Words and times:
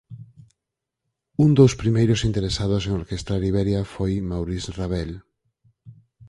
Un 1.45 1.49
dos 1.59 1.71
primeiros 1.81 2.21
interesados 2.29 2.83
en 2.87 2.91
orquestrar 3.01 3.41
Iberia 3.51 3.81
foi 3.93 4.13
Maurice 4.31 4.69
Ravel. 4.79 5.11